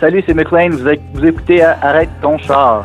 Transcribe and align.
Salut, 0.00 0.22
c'est 0.26 0.32
McLean. 0.32 0.70
Vous, 0.70 1.26
écoutez 1.26 1.62
Arrête 1.62 2.08
ton 2.22 2.38
char. 2.38 2.84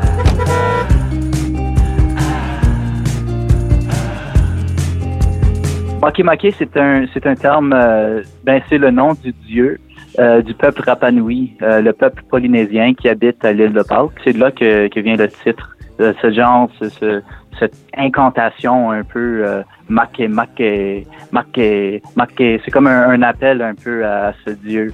Makemake, 6.01 6.53
c'est 6.57 6.77
un, 6.77 7.05
un 7.05 7.35
terme, 7.35 7.73
euh, 7.73 8.21
ben, 8.43 8.61
c'est 8.69 8.77
le 8.77 8.91
nom 8.91 9.13
du 9.13 9.31
dieu 9.31 9.79
euh, 10.19 10.41
du 10.41 10.53
peuple 10.53 10.81
Rapanui, 10.85 11.57
euh, 11.61 11.81
le 11.81 11.93
peuple 11.93 12.21
polynésien 12.29 12.93
qui 12.93 13.09
habite 13.09 13.43
à 13.43 13.53
l'île 13.53 13.73
de 13.73 13.81
Pâques. 13.81 14.11
C'est 14.23 14.33
de 14.33 14.39
là 14.39 14.51
que, 14.51 14.87
que 14.87 14.99
vient 14.99 15.15
le 15.15 15.29
titre. 15.29 15.75
ce 15.97 16.31
genre, 16.31 16.69
ce, 16.79 17.21
cette 17.57 17.75
incantation 17.97 18.91
un 18.91 19.03
peu 19.03 19.45
make, 19.89 20.19
make, 20.19 21.05
make, 21.31 22.01
make. 22.15 22.61
C'est 22.63 22.71
comme 22.71 22.87
un, 22.87 23.09
un, 23.09 23.21
appel 23.21 23.61
un 23.61 23.75
peu 23.75 24.05
à 24.05 24.33
ce 24.45 24.51
dieu. 24.51 24.93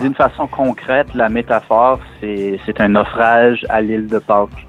D'une 0.00 0.14
façon 0.14 0.46
concrète, 0.46 1.08
la 1.14 1.28
métaphore, 1.28 1.98
c'est, 2.20 2.60
c'est 2.64 2.80
un 2.80 2.88
naufrage 2.88 3.66
à 3.68 3.80
l'île 3.80 4.06
de 4.06 4.18
Pâques. 4.18 4.66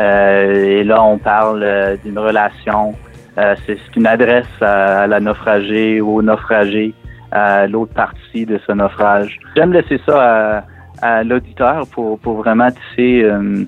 Euh, 0.00 0.80
et 0.80 0.84
là, 0.84 1.02
on 1.02 1.18
parle 1.18 1.62
euh, 1.62 1.96
d'une 2.02 2.18
relation. 2.18 2.94
Euh, 3.38 3.54
c'est, 3.66 3.76
c'est 3.76 3.96
une 3.96 4.06
adresse 4.06 4.46
à, 4.60 5.06
la 5.06 5.20
naufragée 5.20 6.00
ou 6.00 6.16
au 6.16 6.22
naufragé 6.22 6.94
à 7.30 7.66
l'autre 7.66 7.92
partie 7.94 8.46
de 8.46 8.58
ce 8.66 8.72
naufrage. 8.72 9.38
J'aime 9.56 9.72
laisser 9.72 10.00
ça 10.06 10.58
à, 10.58 10.64
à 11.02 11.24
l'auditeur 11.24 11.86
pour, 11.88 12.18
pour 12.18 12.36
vraiment 12.36 12.70
tisser 12.70 13.24
euh, 13.24 13.64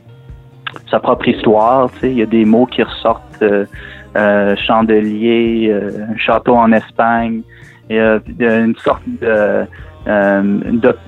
sa 0.90 1.00
propre 1.00 1.28
histoire. 1.28 1.90
Il 2.02 2.14
y 2.14 2.22
a 2.22 2.26
des 2.26 2.44
mots 2.44 2.66
qui 2.66 2.82
ressortent 2.82 3.42
euh, 3.42 3.66
euh, 4.16 4.54
chandelier, 4.56 5.68
euh, 5.70 6.06
château 6.16 6.54
en 6.54 6.72
Espagne. 6.72 7.42
Il 7.90 7.96
y 7.96 7.98
a 8.46 8.58
une 8.60 8.76
sorte 8.76 9.02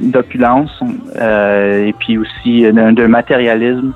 d'opulence 0.00 0.82
et 1.18 1.94
puis 1.98 2.18
aussi 2.18 2.70
d'un 2.70 3.08
matérialisme, 3.08 3.94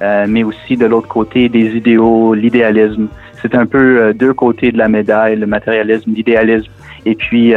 mais 0.00 0.42
aussi 0.42 0.78
de 0.78 0.86
l'autre 0.86 1.08
côté 1.08 1.50
des 1.50 1.76
idéaux, 1.76 2.32
l'idéalisme. 2.32 3.08
C'est 3.42 3.54
un 3.54 3.66
peu 3.66 4.14
deux 4.14 4.32
côtés 4.32 4.72
de 4.72 4.78
la 4.78 4.88
médaille, 4.88 5.36
le 5.36 5.46
matérialisme, 5.46 6.10
l'idéalisme. 6.14 6.72
Et 7.04 7.14
puis, 7.14 7.52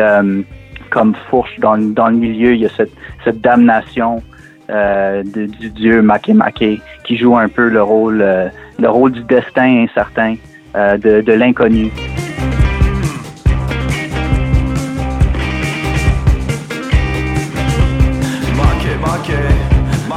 comme 0.90 1.16
fourche 1.30 1.60
dans, 1.60 1.78
dans 1.78 2.10
le 2.10 2.16
milieu, 2.16 2.54
il 2.54 2.62
y 2.62 2.66
a 2.66 2.70
cette, 2.70 2.94
cette 3.24 3.42
damnation 3.42 4.22
euh, 4.70 5.24
de, 5.24 5.46
du 5.46 5.70
dieu 5.70 6.02
Makemake 6.02 6.82
qui 7.04 7.18
joue 7.18 7.38
un 7.38 7.50
peu 7.50 7.70
le 7.70 7.84
rôle, 7.84 8.22
euh, 8.22 8.48
le 8.80 8.90
rôle 8.90 9.12
du 9.12 9.24
destin 9.24 9.86
incertain, 9.86 10.36
euh, 10.76 10.98
de, 10.98 11.22
de 11.22 11.34
l'inconnu. 11.34 11.92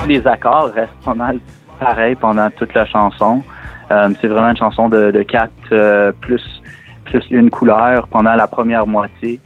Les 0.07 0.27
accords 0.27 0.71
restent 0.75 1.05
pas 1.05 1.15
mal 1.15 1.39
pareils 1.79 2.15
pendant 2.15 2.49
toute 2.51 2.73
la 2.73 2.87
chanson. 2.87 3.43
C'est 3.91 4.27
vraiment 4.27 4.49
une 4.51 4.57
chanson 4.57 4.89
de, 4.89 5.11
de 5.11 5.23
quatre 5.23 6.13
plus 6.21 6.43
plus 7.09 7.25
une 7.31 7.51
couleur 7.51 8.07
pendant 8.09 8.35
la 8.35 8.47
première 8.47 8.87
moitié. 8.87 9.41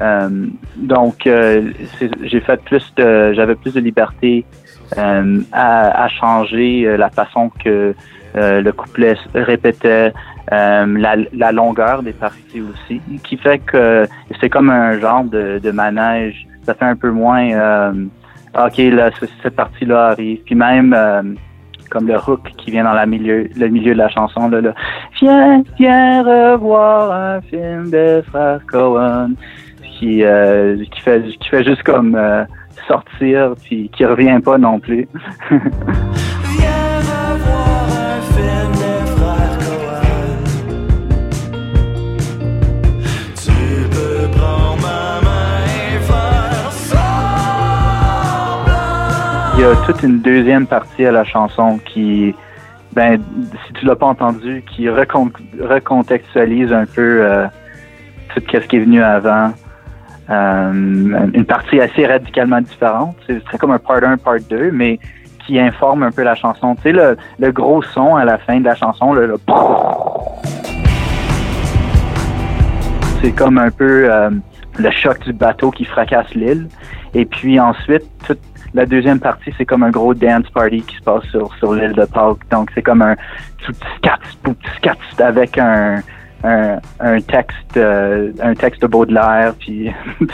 Euh, 0.00 0.46
donc, 0.76 1.26
euh, 1.26 1.72
j'ai 2.22 2.40
fait 2.40 2.62
plus 2.64 2.94
de, 2.96 3.32
j'avais 3.32 3.56
plus 3.56 3.74
de 3.74 3.80
liberté 3.80 4.44
euh, 4.96 5.40
à, 5.52 6.04
à, 6.04 6.08
changer 6.08 6.86
euh, 6.86 6.96
la 6.96 7.10
façon 7.10 7.50
que 7.62 7.94
le 8.34 8.70
couplet 8.70 9.16
répétait, 9.34 10.12
la, 10.50 11.16
la, 11.32 11.52
longueur 11.52 12.02
des 12.02 12.12
parties 12.12 12.60
aussi, 12.62 13.00
qui 13.24 13.36
fait 13.36 13.58
que 13.58 14.06
c'est 14.40 14.48
comme 14.48 14.70
un 14.70 15.00
genre 15.00 15.24
de, 15.24 15.58
de, 15.58 15.70
manège. 15.72 16.46
Ça 16.62 16.74
fait 16.74 16.84
un 16.84 16.94
peu 16.94 17.10
moins, 17.10 17.90
ok, 18.54 18.78
là, 18.78 19.10
cette 19.42 19.56
partie-là 19.56 20.08
arrive. 20.10 20.38
Puis 20.44 20.54
même 20.54 20.94
comme 21.90 22.06
le 22.06 22.16
hook 22.16 22.52
qui 22.58 22.70
vient 22.70 22.84
dans 22.84 22.92
la 22.92 23.06
milieu, 23.06 23.48
le 23.56 23.68
milieu 23.68 23.92
de 23.94 23.98
la 23.98 24.08
chanson. 24.10 24.48
Là, 24.48 24.60
là. 24.60 24.74
Viens, 25.20 25.62
viens 25.78 26.22
revoir 26.22 27.10
un 27.10 27.40
film 27.40 27.90
de 27.90 28.22
frères 28.30 28.60
Cohen 28.70 29.30
qui, 29.98 30.22
euh, 30.22 30.76
qui 30.90 31.00
fait 31.00 31.64
juste 31.64 31.82
comme 31.82 32.14
euh, 32.14 32.44
sortir 32.86 33.54
puis 33.64 33.90
qui 33.90 34.04
revient 34.04 34.40
pas 34.42 34.58
non 34.58 34.78
plus. 34.78 35.08
Il 49.54 49.62
y 49.62 49.64
a 49.64 49.74
toute 49.86 50.04
une 50.04 50.20
deuxième 50.20 50.68
partie 50.68 51.04
à 51.04 51.10
la 51.10 51.24
chanson 51.24 51.80
qui, 51.84 52.32
ben, 52.92 53.20
si 53.66 53.72
tu 53.72 53.86
l'as 53.86 53.96
pas 53.96 54.06
entendu, 54.06 54.62
qui 54.70 54.88
recontextualise 54.88 56.72
un 56.72 56.86
peu 56.86 57.24
euh, 57.24 57.46
tout 58.28 58.40
ce 58.52 58.58
qui 58.68 58.76
est 58.76 58.80
venu 58.80 59.02
avant. 59.02 59.52
Euh, 60.30 60.72
une 61.32 61.44
partie 61.46 61.80
assez 61.80 62.06
radicalement 62.06 62.60
différente. 62.60 63.16
C'est 63.26 63.58
comme 63.58 63.70
un 63.70 63.78
part 63.78 64.02
1, 64.02 64.18
part 64.18 64.36
2, 64.48 64.70
mais 64.72 64.98
qui 65.46 65.58
informe 65.58 66.02
un 66.02 66.10
peu 66.10 66.22
la 66.22 66.34
chanson. 66.34 66.74
Tu 66.76 66.82
sais, 66.82 66.92
le, 66.92 67.16
le 67.38 67.50
gros 67.52 67.80
son 67.82 68.16
à 68.16 68.24
la 68.24 68.36
fin 68.36 68.60
de 68.60 68.64
la 68.64 68.74
chanson, 68.74 69.14
le, 69.14 69.36
c'est 73.22 73.32
comme 73.32 73.56
un 73.56 73.70
peu 73.70 74.12
euh, 74.12 74.30
le 74.78 74.90
choc 74.90 75.20
du 75.20 75.32
bateau 75.32 75.70
qui 75.70 75.86
fracasse 75.86 76.34
l'île. 76.34 76.68
Et 77.14 77.24
puis 77.24 77.58
ensuite, 77.58 78.04
toute 78.26 78.40
la 78.74 78.84
deuxième 78.84 79.18
partie, 79.18 79.52
c'est 79.56 79.64
comme 79.64 79.82
un 79.82 79.90
gros 79.90 80.12
dance 80.12 80.48
party 80.50 80.82
qui 80.82 80.96
se 80.96 81.02
passe 81.02 81.24
sur, 81.30 81.54
sur 81.54 81.72
l'île 81.72 81.94
de 81.94 82.04
Pâques. 82.04 82.46
Donc 82.50 82.70
c'est 82.74 82.82
comme 82.82 83.00
un 83.00 83.16
tout 83.64 83.72
scat, 83.96 84.98
avec 85.20 85.56
un, 85.56 86.02
un, 86.44 86.78
un 87.00 87.20
texte 87.20 87.76
euh, 87.76 88.32
un 88.40 88.54
texte 88.54 88.82
de 88.82 88.86
Baudelaire 88.86 89.54
puis 89.58 89.90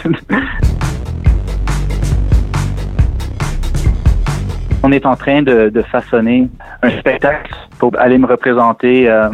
on 4.82 4.92
est 4.92 5.06
en 5.06 5.16
train 5.16 5.42
de, 5.42 5.72
façonner 5.90 6.48
un 6.82 6.90
spectacle 6.90 7.54
pour 7.78 7.98
aller 7.98 8.18
me 8.18 8.26
représenter 8.26 9.08
euh, 9.08 9.30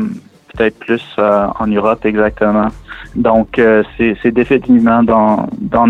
peut-être 0.54 0.78
plus 0.78 1.04
euh, 1.18 1.48
en 1.58 1.66
Europe 1.66 2.04
exactement. 2.04 2.68
Donc 3.16 3.60
c'est 3.96 4.30
définitivement 4.30 5.02
dans 5.02 5.48
dans 5.58 5.88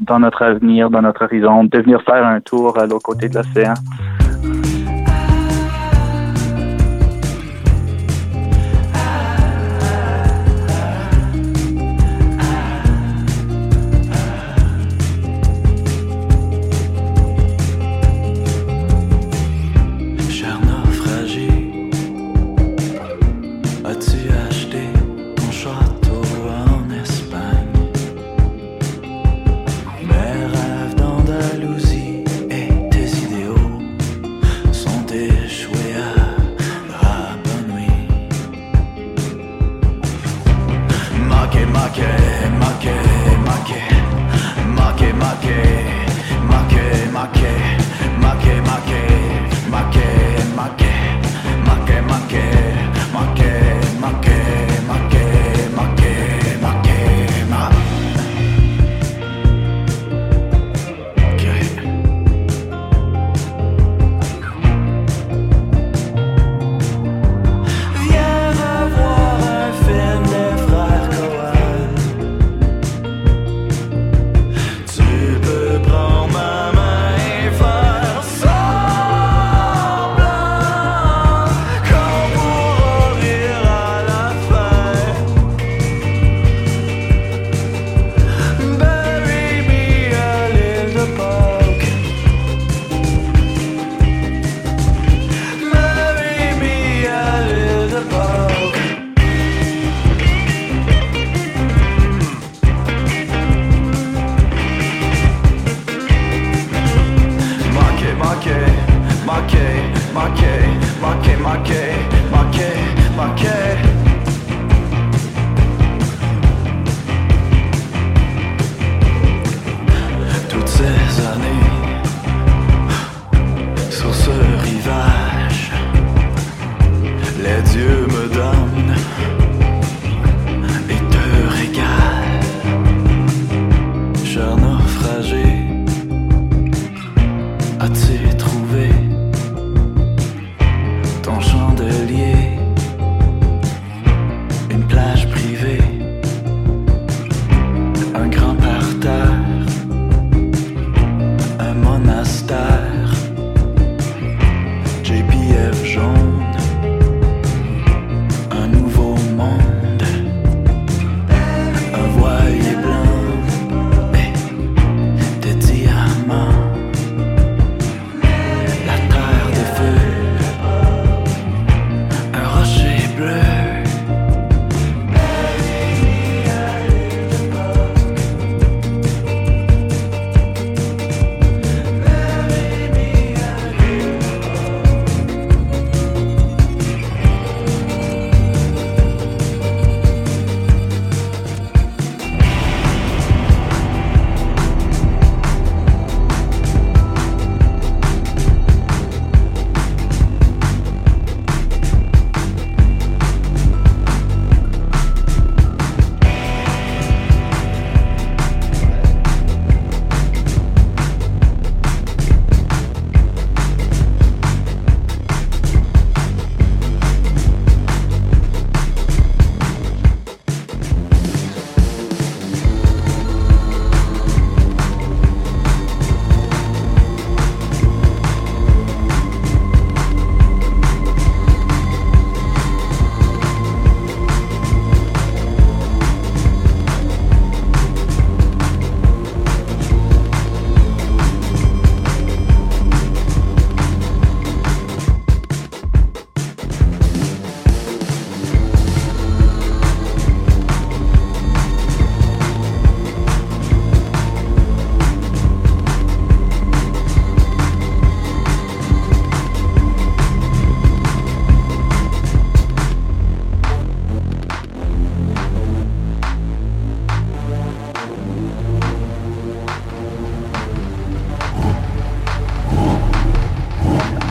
dans 0.00 0.18
notre 0.18 0.42
avenir, 0.42 0.90
dans 0.90 1.02
notre 1.02 1.24
horizon, 1.26 1.62
de 1.62 1.78
venir 1.78 2.02
faire 2.02 2.26
un 2.26 2.40
tour 2.40 2.76
à 2.76 2.86
l'autre 2.86 3.04
côté 3.04 3.28
de 3.28 3.36
l'océan. 3.36 3.74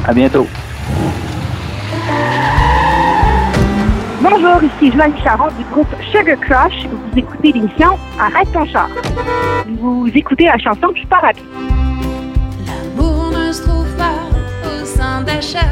À 0.08 0.14
bientôt. 0.14 0.48
Bonjour, 4.22 4.64
ici 4.64 4.92
Joanne 4.96 5.14
Charon 5.22 5.50
du 5.58 5.66
groupe 5.66 5.94
Sugar 6.12 6.40
Crush. 6.40 6.88
Vous 6.88 7.20
écoutez 7.20 7.52
l'émission 7.52 7.98
Arrête 8.18 8.50
ton 8.54 8.66
char. 8.66 8.88
Vous 9.82 10.10
écoutez 10.16 10.46
la 10.46 10.58
chanson 10.60 10.94
Je 10.96 11.06
pars 11.08 11.26
à 11.26 11.34
pied. 11.34 11.44
L'amour 12.66 13.32
ne 13.32 13.52
se 13.52 13.64
trouve 13.64 13.94
pas 13.98 14.16
au 14.66 14.86
sein 14.86 15.24
d'achat. 15.24 15.68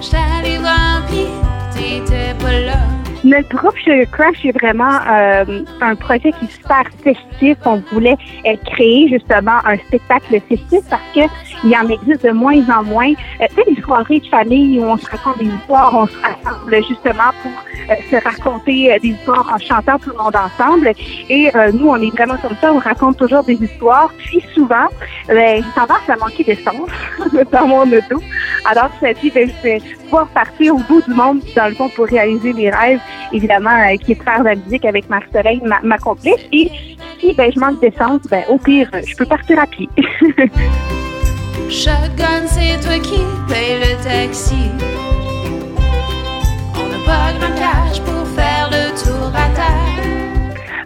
J'allais 0.00 0.58
voir 0.58 1.02
pied, 1.10 1.26
t'étais 1.74 2.32
pas 2.38 2.60
là. 2.60 2.97
Notre 3.24 3.48
groupe 3.56 3.74
Crush 4.12 4.44
est 4.44 4.52
vraiment 4.52 5.00
euh, 5.10 5.64
un 5.80 5.94
projet 5.96 6.32
qui 6.32 6.44
est 6.44 6.52
super 6.52 6.84
festif. 7.02 7.56
On 7.64 7.82
voulait 7.92 8.16
euh, 8.46 8.54
créer 8.66 9.08
justement 9.08 9.58
un 9.64 9.76
spectacle 9.76 10.40
festif 10.48 10.80
parce 10.88 11.02
que 11.14 11.28
il 11.64 11.70
y 11.70 11.76
en 11.76 11.88
existe 11.88 12.24
de 12.24 12.30
moins 12.30 12.62
en 12.70 12.84
moins. 12.84 13.12
Euh, 13.40 13.46
tu 13.56 13.74
des 13.74 13.80
soirées 13.82 14.20
de 14.20 14.26
famille 14.26 14.78
où 14.78 14.84
on 14.84 14.96
se 14.96 15.06
raconte 15.10 15.38
des 15.38 15.46
histoires, 15.46 15.92
on 15.94 16.06
se 16.06 16.16
rassemble 16.20 16.76
justement 16.86 17.30
pour 17.42 17.50
euh, 17.90 17.94
se 18.10 18.16
raconter 18.24 18.92
euh, 18.92 18.98
des 19.00 19.08
histoires 19.08 19.50
en 19.52 19.58
chantant 19.58 19.98
tout 19.98 20.10
le 20.10 20.16
monde 20.16 20.36
ensemble. 20.36 20.92
Et 21.28 21.50
nous, 21.74 21.88
on 21.88 21.96
est 21.96 22.10
vraiment 22.10 22.36
comme 22.36 22.56
ça, 22.60 22.72
on 22.72 22.78
raconte 22.78 23.16
toujours 23.16 23.42
des 23.42 23.54
histoires. 23.54 24.12
Puis 24.18 24.42
souvent, 24.54 24.86
ben, 25.26 25.62
j'ai 25.62 25.72
tendance 25.74 26.08
à 26.08 26.16
manquer 26.16 26.44
d'essence 26.44 26.90
dans 27.52 27.66
mon 27.66 27.82
auto. 27.82 28.22
Alors, 28.64 28.90
je 29.00 29.06
me 29.06 29.14
dit, 29.14 29.30
ben, 29.30 29.48
je 29.48 29.62
vais 29.62 29.82
pouvoir 30.04 30.28
partir 30.28 30.74
au 30.74 30.78
bout 30.78 31.02
du 31.02 31.14
monde, 31.14 31.40
dans 31.56 31.68
le 31.68 31.74
fond, 31.74 31.88
pour 31.90 32.06
réaliser 32.06 32.52
mes 32.52 32.70
rêves, 32.70 33.00
évidemment, 33.32 33.70
euh, 33.70 33.96
qui 33.96 34.12
est 34.12 34.14
de 34.16 34.22
faire 34.22 34.40
de 34.40 34.44
la 34.44 34.54
musique 34.54 34.84
avec 34.84 35.08
Marc-Soleil, 35.08 35.60
ma, 35.82 35.98
complice. 35.98 36.34
Et 36.52 36.70
si 37.20 37.34
ben, 37.34 37.50
je 37.54 37.60
manque 37.60 37.80
d'essence, 37.80 38.22
ben, 38.30 38.44
au 38.48 38.58
pire, 38.58 38.90
je 39.06 39.16
peux 39.16 39.26
partir 39.26 39.58
à 39.58 39.66
pied. 39.66 39.88
C'est 41.70 42.80
toi 42.80 42.98
qui 43.00 43.20
le 43.20 44.02
taxi. 44.02 44.70
On 46.74 46.88
n'a 46.88 47.04
pas 47.04 47.32
grand 47.38 47.54
cash 47.54 48.00
pour 48.00 48.17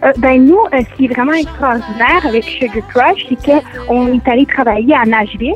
Euh, 0.03 0.11
ben 0.17 0.45
nous, 0.45 0.59
euh, 0.73 0.81
ce 0.81 0.97
qui 0.97 1.05
est 1.05 1.13
vraiment 1.13 1.33
extraordinaire 1.33 2.25
avec 2.25 2.43
Sugar 2.43 2.85
Crush, 2.89 3.25
c'est 3.29 3.61
qu'on 3.87 4.07
est 4.07 4.27
allé 4.27 4.45
travailler 4.45 4.93
à 4.93 5.05
Nashville 5.05 5.53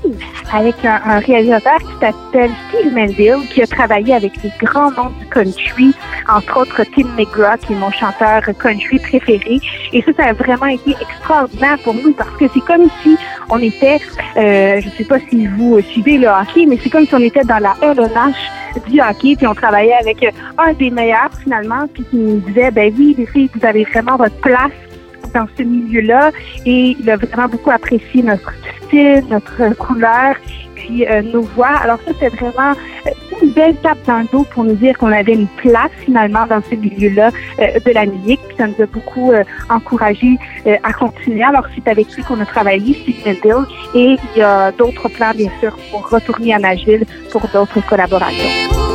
avec 0.53 0.75
un, 0.85 1.19
réalisateur 1.19 1.79
qui 1.79 1.93
s'appelle 1.99 2.51
Steve 2.69 2.93
Menville, 2.93 3.45
qui 3.49 3.61
a 3.61 3.67
travaillé 3.67 4.13
avec 4.13 4.31
les 4.41 4.51
grands 4.61 4.91
noms 4.91 5.11
du 5.19 5.25
country, 5.27 5.93
entre 6.29 6.61
autres 6.61 6.83
Tim 6.95 7.07
McGraw, 7.17 7.57
qui 7.57 7.73
est 7.73 7.75
mon 7.75 7.91
chanteur 7.91 8.41
country 8.57 8.99
préféré. 8.99 9.59
Et 9.91 10.01
ça, 10.03 10.11
ça 10.15 10.23
a 10.27 10.33
vraiment 10.33 10.67
été 10.67 10.91
extraordinaire 10.91 11.77
pour 11.83 11.95
nous 11.95 12.13
parce 12.13 12.35
que 12.37 12.45
c'est 12.53 12.63
comme 12.63 12.87
si 13.03 13.17
on 13.49 13.59
était, 13.59 13.99
euh, 14.37 14.79
je 14.79 14.89
sais 14.97 15.03
pas 15.03 15.19
si 15.29 15.47
vous 15.47 15.81
suivez 15.81 16.17
le 16.17 16.27
hockey, 16.27 16.65
mais 16.67 16.77
c'est 16.81 16.89
comme 16.89 17.05
si 17.05 17.15
on 17.15 17.19
était 17.19 17.43
dans 17.43 17.59
la 17.59 17.75
LNH 17.81 18.35
du 18.89 19.01
hockey, 19.01 19.35
puis 19.35 19.47
on 19.47 19.55
travaillait 19.55 19.97
avec 19.99 20.25
un 20.57 20.73
des 20.73 20.89
meilleurs 20.89 21.31
finalement, 21.43 21.87
puis 21.93 22.03
qui 22.03 22.15
nous 22.15 22.39
disait, 22.39 22.71
ben 22.71 22.93
oui, 22.97 23.15
les 23.17 23.25
filles, 23.25 23.49
vous 23.53 23.65
avez 23.65 23.83
vraiment 23.85 24.17
votre 24.17 24.36
place 24.41 24.71
dans 25.33 25.47
ce 25.57 25.63
milieu-là, 25.63 26.31
et 26.65 26.95
il 26.99 27.09
a 27.09 27.17
vraiment 27.17 27.47
beaucoup 27.47 27.71
apprécié 27.71 28.23
notre 28.23 28.53
style, 28.83 29.23
notre 29.29 29.75
couleur, 29.75 30.35
puis 30.75 31.05
euh, 31.05 31.21
nos 31.21 31.41
voix. 31.41 31.75
Alors 31.83 31.99
ça, 32.05 32.11
c'est 32.19 32.29
vraiment 32.29 32.71
euh, 32.71 33.09
une 33.41 33.49
belle 33.51 33.75
tape 33.77 33.97
dans 34.05 34.19
le 34.19 34.27
dos 34.31 34.45
pour 34.51 34.63
nous 34.63 34.75
dire 34.75 34.97
qu'on 34.97 35.11
avait 35.11 35.33
une 35.33 35.47
place 35.57 35.91
finalement 36.05 36.45
dans 36.47 36.61
ce 36.69 36.75
milieu-là 36.75 37.29
euh, 37.59 37.79
de 37.85 37.91
la 37.91 38.05
musique, 38.05 38.39
puis 38.47 38.57
ça 38.57 38.67
nous 38.67 38.81
a 38.81 38.85
beaucoup 38.85 39.31
euh, 39.31 39.43
encouragé 39.69 40.37
euh, 40.65 40.77
à 40.83 40.93
continuer. 40.93 41.43
Alors 41.43 41.65
c'est 41.75 41.87
avec 41.89 42.11
lui 42.15 42.23
qu'on 42.23 42.39
a 42.39 42.45
travaillé, 42.45 42.93
Steve 42.93 43.21
Melville, 43.25 43.65
et 43.93 44.15
il 44.35 44.39
y 44.39 44.41
a 44.41 44.71
d'autres 44.71 45.09
plans, 45.09 45.31
bien 45.35 45.51
sûr, 45.59 45.77
pour 45.91 46.09
retourner 46.09 46.53
à 46.53 46.59
Nashville 46.59 47.05
pour 47.31 47.41
d'autres 47.49 47.85
collaborations. 47.87 48.86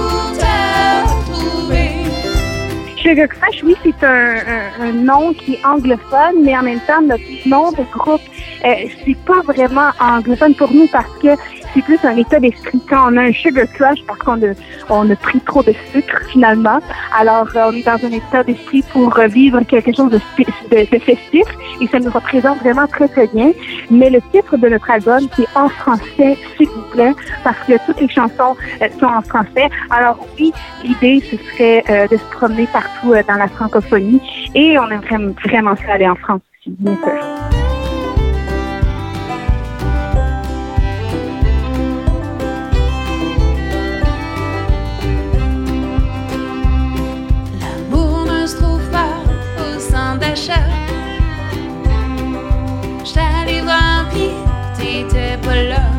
Sugar 3.02 3.26
Crush, 3.28 3.62
oui, 3.64 3.74
c'est 3.82 4.04
un, 4.06 4.36
un- 4.36 4.82
un 4.88 4.92
nom 4.92 5.32
qui 5.34 5.54
est 5.54 5.64
anglophone, 5.66 6.36
mais 6.44 6.56
en 6.56 6.62
même 6.62 6.78
temps, 6.86 7.02
notre 7.02 7.48
nom 7.48 7.72
de 7.72 7.82
groupe, 7.92 8.20
euh, 8.64 8.68
c'est 9.04 9.16
pas 9.24 9.40
vraiment 9.44 9.90
anglophone 10.00 10.54
pour 10.54 10.72
nous 10.72 10.86
parce 10.92 11.10
que 11.20 11.28
c'est 11.74 11.82
plus 11.82 11.98
un 12.04 12.16
état 12.16 12.38
d'esprit 12.38 12.80
quand 12.88 13.12
on 13.12 13.16
a 13.16 13.22
un 13.22 13.32
sugar 13.32 13.66
crush 13.72 13.98
parce 14.06 14.18
qu'on 14.20 14.42
a, 14.42 14.54
on 14.90 15.10
a 15.10 15.16
pris 15.16 15.40
trop 15.40 15.62
de 15.62 15.74
sucre 15.92 16.20
finalement. 16.30 16.80
Alors, 17.16 17.48
euh, 17.56 17.70
on 17.70 17.72
est 17.72 17.82
dans 17.82 18.04
un 18.04 18.12
état 18.12 18.42
d'esprit 18.42 18.82
pour 18.92 19.18
euh, 19.18 19.26
vivre 19.26 19.60
quelque 19.62 19.94
chose 19.94 20.10
de, 20.10 20.20
de, 20.38 20.90
de, 20.90 20.98
festif 20.98 21.44
et 21.80 21.86
ça 21.86 21.98
nous 21.98 22.10
représente 22.10 22.58
vraiment 22.58 22.86
très, 22.86 23.08
très 23.08 23.26
bien. 23.28 23.52
Mais 23.90 24.10
le 24.10 24.20
titre 24.32 24.56
de 24.56 24.68
notre 24.68 24.90
album, 24.90 25.20
c'est 25.36 25.48
en 25.54 25.68
français, 25.68 26.36
s'il 26.56 26.68
vous 26.68 26.82
plaît, 26.92 27.12
parce 27.44 27.58
que 27.66 27.74
toutes 27.86 28.00
les 28.00 28.08
chansons 28.08 28.56
euh, 28.80 28.88
sont 28.98 29.06
en 29.06 29.22
français. 29.22 29.68
Alors, 29.90 30.18
oui, 30.38 30.52
l'idée, 30.84 31.22
ce 31.30 31.36
serait 31.36 32.08
de 32.08 32.16
se 32.16 32.36
promener 32.36 32.66
partout 32.72 33.14
dans 33.28 33.36
la 33.36 33.48
francophonie 33.48 34.20
et 34.54 34.78
on 34.78 34.88
aimerait 34.90 35.32
vraiment 35.44 35.76
ça 35.76 35.92
aller 35.92 36.08
en 36.08 36.16
France 36.16 36.40
aussi, 36.60 36.74
bien 36.78 36.96
sûr. 36.96 37.51
T'étais 55.12 55.91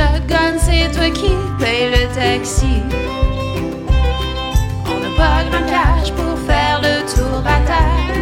Shotgun, 0.00 0.56
c'est 0.56 0.90
toi 0.96 1.10
qui 1.10 1.30
paye 1.58 1.90
le 1.90 2.06
taxi. 2.14 2.80
On 4.86 4.98
n'a 4.98 5.10
pas 5.14 5.44
grand 5.50 5.66
cash 5.68 6.10
pour 6.12 6.38
faire 6.48 6.80
le 6.80 7.04
tour 7.04 7.42
à 7.44 7.60
terre. 7.68 8.14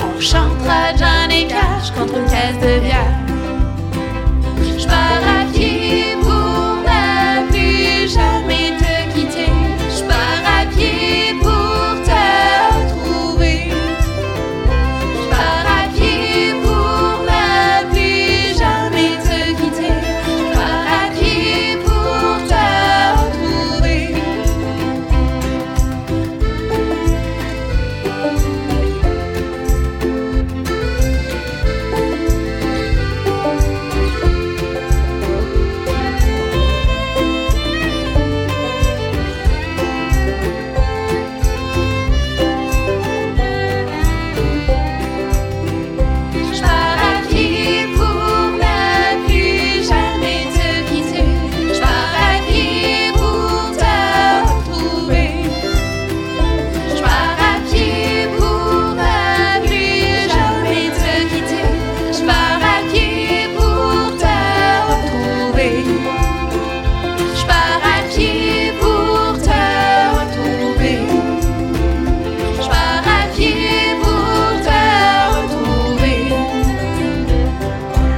On 0.00 0.18
chantera 0.18 0.96
John 0.96 1.30
et 1.30 1.46
Cash 1.46 1.90
contre 1.94 2.16
une 2.16 2.24
caisse 2.24 2.58
de 2.62 2.80
bière. 2.80 3.18
Je 4.62 4.86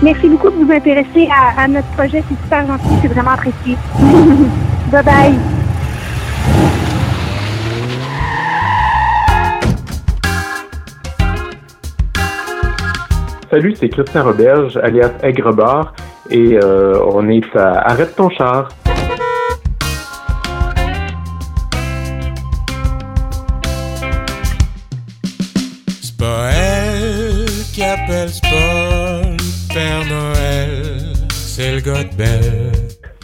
Merci 0.05 0.29
beaucoup 0.29 0.51
de 0.51 0.63
vous 0.63 0.71
intéresser 0.71 1.31
à, 1.33 1.63
à 1.63 1.67
notre 1.67 1.89
projet. 1.93 2.23
C'est 2.29 2.43
super 2.43 2.67
gentil. 2.67 2.95
C'est 3.01 3.09
vraiment 3.09 3.31
apprécié. 3.31 3.75
bye 4.93 5.03
bye. 5.03 5.35
Salut, 13.51 13.75
c'est 13.81 13.89
Christian 13.89 14.25
Roberge, 14.25 14.77
alias 14.77 15.13
Aigrebar, 15.23 15.95
et 16.29 16.59
euh, 16.63 17.01
on 17.11 17.27
est 17.31 17.57
à 17.57 17.89
Arrête 17.89 18.15
ton 18.15 18.29
char. 18.29 18.69
C'est 26.03 26.19
pas 26.19 26.51
elle 26.51 27.47
qui 27.73 27.83
appelle, 27.83 28.29
c'est 28.29 28.43
pas 28.43 28.49
le 28.51 29.04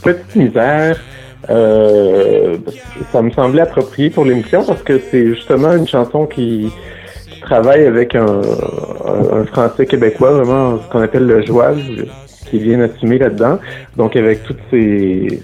Petite 0.02 0.34
misère, 0.34 0.98
euh, 1.48 2.56
ça 3.12 3.22
me 3.22 3.30
semblait 3.30 3.62
approprié 3.62 4.10
pour 4.10 4.24
l'émission 4.24 4.64
parce 4.64 4.82
que 4.82 4.98
c'est 4.98 5.28
justement 5.28 5.72
une 5.76 5.86
chanson 5.86 6.26
qui, 6.26 6.72
travaille 7.40 7.86
avec 7.86 8.16
un, 8.16 8.42
français 9.46 9.86
québécois, 9.86 10.32
vraiment 10.32 10.78
ce 10.82 10.88
qu'on 10.90 11.02
appelle 11.02 11.26
le 11.26 11.42
joual, 11.46 11.76
qui 12.46 12.58
bien 12.58 12.80
assumé 12.80 13.18
là-dedans. 13.18 13.58
Donc 13.96 14.16
avec 14.16 14.42
toutes 14.42 14.60
ces, 14.70 15.40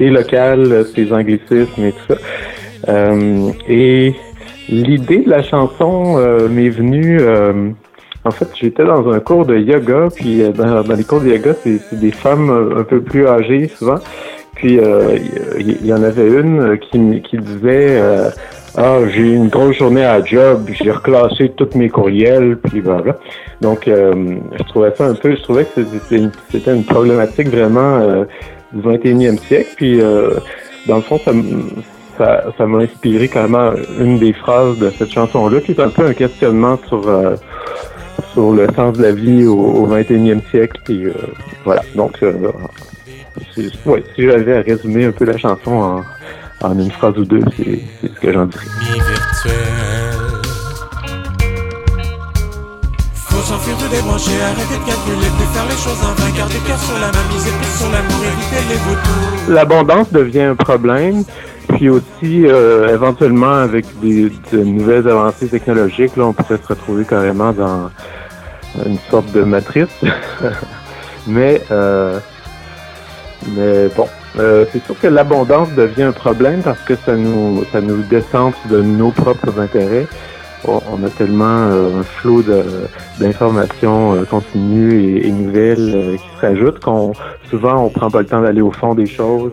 locales, 0.00 0.86
ces 0.94 1.12
anglicismes 1.12 1.84
et 1.84 1.92
tout 1.92 2.14
ça. 2.14 2.16
Euh, 2.88 3.50
et 3.68 4.12
l'idée 4.68 5.20
de 5.20 5.30
la 5.30 5.42
chanson 5.44 6.16
euh, 6.18 6.48
m'est 6.48 6.68
venue. 6.68 7.20
Euh, 8.24 8.28
en 8.28 8.30
fait, 8.30 8.48
j'étais 8.54 8.84
dans 8.84 9.10
un 9.10 9.20
cours 9.20 9.46
de 9.46 9.56
yoga, 9.56 10.08
puis 10.14 10.42
euh, 10.42 10.50
dans, 10.52 10.82
dans 10.82 10.94
les 10.94 11.04
cours 11.04 11.20
de 11.20 11.28
yoga, 11.28 11.54
c'est 11.62 11.98
des 11.98 12.10
femmes 12.10 12.50
euh, 12.50 12.80
un 12.80 12.84
peu 12.84 13.00
plus 13.00 13.26
âgées 13.26 13.68
souvent. 13.68 13.98
Puis 14.54 14.78
euh, 14.78 15.18
il 15.58 15.70
y, 15.70 15.78
il 15.80 15.86
y 15.86 15.92
en 15.92 16.02
avait 16.02 16.28
une 16.28 16.60
euh, 16.60 16.76
qui, 16.76 17.38
disait 17.38 17.98
euh, 18.00 18.30
Ah, 18.76 18.98
j'ai 19.12 19.32
une 19.32 19.48
grosse 19.48 19.76
journée 19.76 20.04
à 20.04 20.24
job, 20.24 20.68
j'ai 20.70 20.90
reclassé 20.90 21.50
tous 21.56 21.76
mes 21.76 21.88
courriels, 21.88 22.56
puis 22.56 22.80
voilà. 22.80 23.18
Donc 23.60 23.88
euh, 23.88 24.36
je 24.56 24.62
trouvais 24.64 24.92
ça 24.96 25.06
un 25.06 25.14
peu, 25.14 25.34
je 25.34 25.42
trouvais 25.42 25.64
que 25.64 25.82
c'était 26.50 26.72
une, 26.72 26.84
problématique 26.84 27.48
vraiment 27.48 27.98
euh, 27.98 28.24
du 28.72 28.80
21e 28.80 29.38
siècle. 29.38 29.70
Puis 29.76 30.00
euh, 30.00 30.30
dans 30.86 30.96
le 30.96 31.02
fond, 31.02 31.18
ça 31.18 31.32
ça 32.16 32.44
ça 32.56 32.66
m'a 32.66 32.78
inspiré 32.78 33.26
carrément 33.28 33.72
une 33.98 34.18
des 34.18 34.32
phrases 34.32 34.78
de 34.78 34.90
cette 34.90 35.10
chanson-là, 35.10 35.60
qui 35.60 35.72
est 35.72 35.80
un 35.80 35.88
peu 35.88 36.06
un 36.06 36.14
questionnement 36.14 36.78
sur 36.88 37.08
euh, 37.08 37.34
sur 38.34 38.52
le 38.52 38.66
sens 38.74 38.98
de 38.98 39.02
la 39.02 39.12
vie 39.12 39.46
au, 39.46 39.56
au 39.58 39.88
21e 39.88 40.40
siècle. 40.50 40.80
Puis 40.84 41.06
euh, 41.06 41.12
voilà. 41.64 41.82
Donc, 41.94 42.22
euh, 42.22 42.32
ouais, 43.86 44.04
si 44.14 44.24
j'avais 44.24 44.58
à 44.58 44.60
résumer 44.60 45.06
un 45.06 45.12
peu 45.12 45.24
la 45.24 45.38
chanson 45.38 45.72
en, 45.72 46.02
en 46.62 46.78
une 46.78 46.90
phrase 46.90 47.16
ou 47.16 47.24
deux, 47.24 47.42
c'est 47.56 47.80
ce 48.02 48.20
que 48.20 48.32
j'en 48.32 48.46
dirais. 48.46 48.66
Mi 48.80 49.00
virtuel. 49.00 49.52
Faut 53.14 53.40
s'enfuir 53.40 53.76
de 53.78 53.96
débrancher, 53.96 54.30
arrêter 54.42 54.78
de 54.78 54.86
calculer, 54.86 55.30
plus 55.36 55.46
faire 55.52 55.64
les 55.64 55.76
choses 55.76 56.02
en 56.02 56.14
vain, 56.14 56.36
garder 56.36 56.54
le 56.54 56.68
cœur 56.68 56.78
sur 56.78 56.94
la 56.94 57.06
main, 57.06 57.34
miser 57.34 57.50
plus 57.50 57.78
sur 57.78 57.90
l'amour, 57.90 58.20
éviter 58.24 58.68
les 58.68 58.76
vautours. 58.76 59.54
L'abondance 59.54 60.12
devient 60.12 60.42
un 60.42 60.54
problème. 60.54 61.24
Puis 61.68 61.88
aussi, 61.88 62.46
euh, 62.46 62.94
éventuellement, 62.94 63.54
avec 63.54 63.86
des, 64.00 64.30
de 64.52 64.58
nouvelles 64.62 65.08
avancées 65.08 65.48
technologiques, 65.48 66.16
là, 66.16 66.26
on 66.26 66.32
pourrait 66.32 66.58
se 66.62 66.68
retrouver 66.68 67.04
carrément 67.04 67.52
dans 67.52 67.90
une 68.86 68.98
sorte 69.10 69.30
de 69.32 69.42
matrice. 69.42 70.00
mais, 71.26 71.62
euh, 71.70 72.18
mais 73.56 73.88
bon, 73.96 74.08
Euh, 74.36 74.64
c'est 74.72 74.84
sûr 74.84 74.98
que 74.98 75.06
l'abondance 75.06 75.70
devient 75.76 76.04
un 76.04 76.12
problème 76.12 76.60
parce 76.62 76.80
que 76.80 76.96
ça 76.96 77.14
nous 77.14 77.64
ça 77.70 77.80
nous 77.80 78.02
décentre 78.02 78.58
de 78.68 78.82
nos 78.82 79.12
propres 79.12 79.60
intérêts. 79.60 80.06
On, 80.66 80.80
on 80.90 81.04
a 81.04 81.10
tellement 81.10 81.68
euh, 81.70 82.00
un 82.00 82.02
flot 82.02 82.42
d'informations 83.20 84.14
euh, 84.14 84.24
continues 84.24 85.20
et, 85.24 85.30
nouvelles 85.30 85.94
euh, 85.94 86.16
qui 86.16 86.40
s'ajoutent 86.40 86.80
qu'on 86.80 87.12
souvent 87.48 87.84
on 87.84 87.90
prend 87.90 88.10
pas 88.10 88.20
le 88.20 88.26
temps 88.26 88.40
d'aller 88.40 88.62
au 88.62 88.72
fond 88.72 88.94
des 88.94 89.06
choses. 89.06 89.52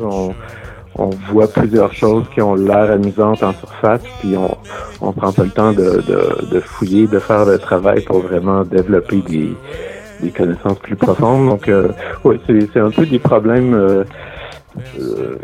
On 0.95 1.09
voit 1.31 1.47
plusieurs 1.47 1.93
choses 1.93 2.25
qui 2.33 2.41
ont 2.41 2.55
l'air 2.55 2.91
amusantes 2.91 3.43
en 3.43 3.53
surface, 3.53 4.01
puis 4.19 4.35
on 4.37 4.57
on 5.01 5.11
prend 5.13 5.31
pas 5.31 5.43
le 5.43 5.49
temps 5.49 5.73
de, 5.73 6.03
de, 6.51 6.59
fouiller, 6.59 7.07
de 7.07 7.19
faire 7.19 7.45
le 7.45 7.57
travail 7.57 8.01
pour 8.01 8.19
vraiment 8.19 8.63
développer 8.63 9.21
des, 9.27 9.49
des 10.21 10.29
connaissances 10.29 10.77
plus 10.79 10.95
profondes. 10.95 11.49
Donc, 11.49 11.67
euh, 11.67 11.89
oui, 12.23 12.39
c'est 12.45 12.69
c'est 12.71 12.79
un 12.79 12.91
peu 12.91 13.05
des 13.05 13.19
problèmes 13.19 13.73
euh, 13.73 14.03
euh, 14.99 15.37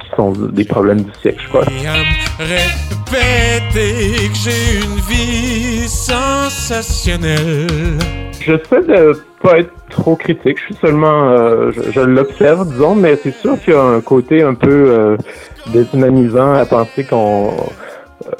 qui 0.00 0.08
sont 0.16 0.32
des 0.32 0.64
problèmes 0.64 1.02
du 1.02 1.12
siècle, 1.20 1.40
je 1.42 1.48
crois. 1.48 1.64
Et 1.64 1.86
à 1.86 1.94
me 1.94 2.04
répéter 2.38 4.28
que 4.28 4.34
j'ai 4.34 4.80
une 4.84 5.00
vie 5.08 5.88
sensationnelle. 5.88 7.98
J'essaie 8.44 8.82
de 8.82 9.16
pas 9.42 9.58
être 9.58 9.72
trop 9.90 10.16
critique. 10.16 10.58
Je 10.58 10.64
suis 10.64 10.74
seulement, 10.80 11.28
euh, 11.30 11.70
je, 11.72 11.92
je 11.92 12.00
l'observe, 12.00 12.66
disons, 12.68 12.94
mais 12.94 13.16
c'est 13.16 13.34
sûr 13.34 13.60
qu'il 13.60 13.74
y 13.74 13.76
a 13.76 13.82
un 13.82 14.00
côté 14.00 14.42
un 14.42 14.54
peu 14.54 14.70
euh, 14.70 15.18
déshumanisant 15.72 16.54
à 16.54 16.64
penser 16.64 17.04
qu'on 17.04 17.52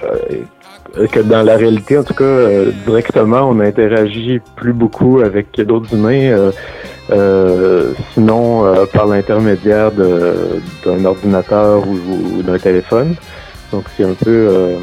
euh, 0.02 1.06
que 1.10 1.20
dans 1.20 1.42
la 1.42 1.56
réalité, 1.56 1.96
en 1.96 2.04
tout 2.04 2.14
cas, 2.14 2.64
directement, 2.86 3.48
on 3.48 3.60
interagit 3.60 4.40
plus 4.56 4.74
beaucoup 4.74 5.20
avec 5.20 5.58
d'autres 5.60 5.94
humains, 5.94 6.50
sinon 8.14 8.64
euh, 8.64 8.86
par 8.86 9.06
l'intermédiaire 9.06 9.90
d'un 9.92 11.04
ordinateur 11.04 11.82
ou, 11.86 12.42
d'un 12.42 12.58
téléphone. 12.58 13.14
Donc 13.72 13.84
c'est 13.96 14.04
un 14.04 14.14
peu, 14.14 14.30
euh, 14.30 14.76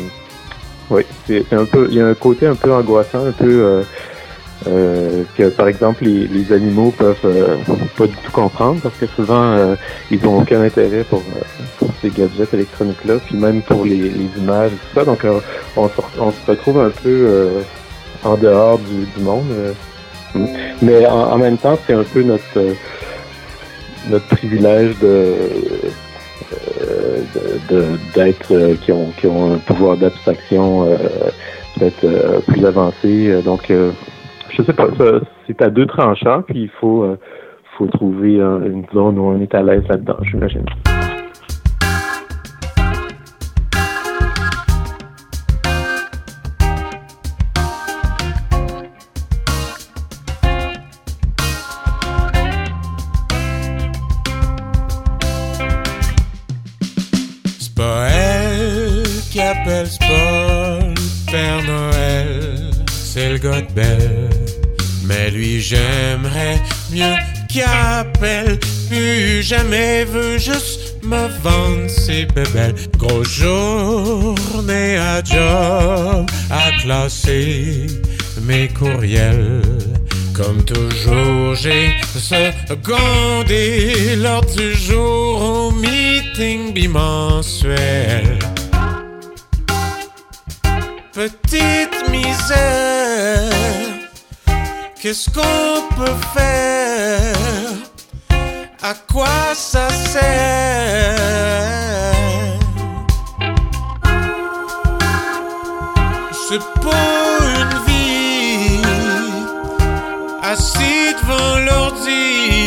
oui, 0.89 1.03
c'est 1.27 1.53
un 1.53 1.65
peu, 1.65 1.87
il 1.89 1.97
y 1.97 2.01
a 2.01 2.07
un 2.07 2.13
côté 2.13 2.47
un 2.47 2.55
peu 2.55 2.73
angoissant, 2.73 3.25
un 3.25 3.31
peu 3.31 3.45
euh, 3.45 3.83
euh, 4.67 5.23
que 5.37 5.49
par 5.49 5.67
exemple 5.69 6.03
les, 6.03 6.27
les 6.27 6.51
animaux 6.51 6.91
peuvent 6.91 7.15
euh, 7.23 7.55
pas 7.95 8.07
du 8.07 8.15
tout 8.15 8.31
comprendre 8.31 8.81
parce 8.81 8.95
que 8.95 9.05
souvent 9.07 9.53
euh, 9.53 9.75
ils 10.11 10.25
ont 10.27 10.39
aucun 10.39 10.61
intérêt 10.61 11.03
pour, 11.03 11.19
euh, 11.19 11.63
pour 11.77 11.89
ces 12.01 12.09
gadgets 12.09 12.53
électroniques 12.53 13.05
là, 13.05 13.15
puis 13.25 13.37
même 13.37 13.61
pour 13.61 13.85
les, 13.85 13.95
les 14.09 14.29
images 14.37 14.71
et 14.73 14.75
tout 14.75 14.95
ça. 14.95 15.05
Donc 15.05 15.23
euh, 15.23 15.39
on, 15.77 15.89
on 16.19 16.31
se 16.31 16.51
retrouve 16.51 16.79
un 16.79 16.89
peu 16.89 17.07
euh, 17.07 17.61
en 18.23 18.35
dehors 18.35 18.79
du, 18.79 19.05
du 19.15 19.23
monde. 19.23 19.45
Mais 20.81 21.05
en, 21.07 21.37
même 21.37 21.57
temps, 21.57 21.77
c'est 21.85 21.93
un 21.93 22.03
peu 22.03 22.21
notre 22.23 22.43
euh, 22.57 22.73
notre 24.09 24.27
privilège 24.27 24.97
de 24.99 25.33
euh, 26.91 27.95
d'être 28.15 28.51
euh, 28.53 28.75
qui 28.81 28.91
ont 28.91 29.07
qui 29.17 29.27
ont 29.27 29.53
un 29.55 29.57
pouvoir 29.57 29.97
d'abstraction 29.97 30.83
euh, 30.87 30.97
peut-être 31.77 32.41
plus 32.47 32.65
avancé. 32.65 33.41
Donc 33.43 33.69
je 33.69 34.63
sais 34.63 34.73
pas, 34.73 34.87
c'est 35.47 35.61
à 35.61 35.69
deux 35.69 35.85
tranchants, 35.85 36.41
puis 36.43 36.63
il 36.63 36.69
faut 36.79 37.05
faut 37.77 37.87
trouver 37.87 38.41
un- 38.41 38.61
une 38.63 38.85
zone 38.93 39.17
où 39.19 39.23
on 39.29 39.39
est 39.41 39.53
à 39.55 39.61
l'aise 39.63 39.83
là-dedans, 39.87 40.17
j'imagine. 40.23 40.65
Mais 65.05 65.31
lui, 65.31 65.61
j'aimerais 65.61 66.59
mieux 66.91 67.15
qu'il 67.47 67.63
appelle, 67.63 68.59
plus 68.89 69.41
jamais 69.41 70.03
veut 70.03 70.37
juste 70.37 70.95
me 71.03 71.27
vendre 71.41 71.89
ses 71.89 72.25
bébelles. 72.25 72.75
Grosse 72.97 73.29
journée 73.29 74.97
à 74.97 75.23
job, 75.23 76.29
à 76.49 76.71
classer 76.81 77.87
mes 78.41 78.67
courriels. 78.67 79.61
Comme 80.33 80.63
toujours, 80.63 81.55
j'ai 81.55 81.91
secondé 82.15 84.15
lors 84.17 84.45
du 84.45 84.75
jour 84.75 85.41
au 85.41 85.71
meeting 85.71 86.73
bimensuel. 86.73 88.39
Petite 91.19 91.99
misère, 92.09 93.51
qu'est-ce 95.01 95.29
qu'on 95.29 95.81
peut 95.97 96.19
faire? 96.33 97.35
À 98.81 98.93
quoi 99.11 99.27
ça 99.53 99.89
sert? 99.89 100.21
C'est 106.47 106.65
pas 106.85 107.37
une 107.59 107.77
vie 107.85 108.79
assis 110.41 111.15
devant 111.21 111.59
l'ordi, 111.65 112.65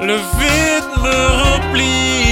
le 0.00 0.16
vide 0.38 0.90
me 1.02 1.16
remplit. 1.42 2.29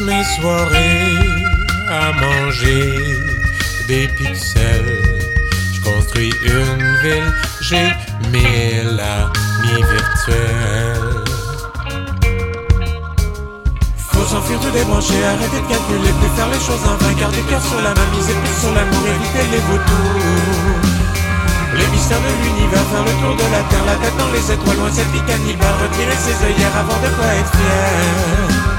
Mes 0.00 0.24
soirées 0.24 1.18
à 1.90 2.12
manger 2.12 2.94
des 3.86 4.08
pixels. 4.08 5.02
Je 5.72 5.80
construis 5.80 6.32
une 6.42 6.96
ville, 7.02 7.32
j'ai 7.60 7.92
mille 8.32 9.00
amis 9.00 9.82
virtuels. 9.92 11.24
Faut 14.12 14.24
s'enfuir 14.24 14.58
tout 14.60 14.70
débrancher, 14.70 15.22
arrêter 15.24 15.60
de 15.60 15.68
calculer, 15.68 16.12
plus 16.20 16.32
faire 16.36 16.48
les 16.48 16.60
choses 16.60 16.84
en 16.86 16.96
vain, 16.96 17.12
garder 17.20 17.42
cœur 17.48 17.62
sur 17.62 17.80
la 17.82 17.94
main, 17.94 18.06
miser 18.16 18.34
plus 18.34 18.60
sur 18.60 18.72
l'amour, 18.72 19.02
éviter 19.06 19.46
les 19.52 19.62
vautours. 19.68 20.80
Les 21.74 21.86
mystères 21.88 22.20
de 22.20 22.32
l'univers, 22.42 22.84
faire 22.90 23.04
le 23.04 23.14
tour 23.20 23.36
de 23.36 23.46
la 23.52 23.62
terre, 23.68 23.84
la 23.86 23.96
tête 23.96 24.16
dans 24.16 24.30
les 24.32 24.52
étoiles, 24.52 24.76
loin 24.78 24.90
cette 24.92 25.10
vie 25.10 25.24
cannibale, 25.26 25.74
retirer 25.82 26.16
ses 26.16 26.36
œillères 26.46 26.76
avant 26.76 26.98
de 27.02 27.08
pas 27.16 27.34
être 27.34 27.52
fier. 27.56 28.73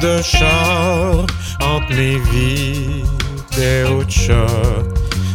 De 0.00 0.22
char 0.22 1.26
entre 1.60 1.90
mes 1.90 2.18
vidéos 2.30 4.04
de 4.04 4.10
chat. 4.10 4.46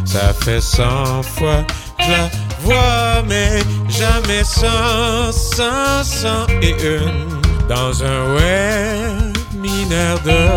Ça 0.04 0.32
fait 0.32 0.60
cent 0.60 1.22
fois 1.22 1.64
que 1.98 2.10
la 2.10 2.28
vois, 2.62 3.22
mais 3.28 3.62
jamais 3.88 4.44
sans, 4.44 5.32
sans, 5.32 6.04
sans 6.04 6.46
et 6.62 6.74
une 6.82 7.40
dans 7.68 8.02
un 8.02 8.34
webinaire 8.34 10.18
de 10.24 10.48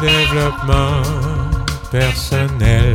développement 0.00 1.02
personnel. 1.90 2.94